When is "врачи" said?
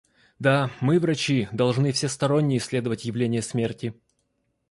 0.99-1.47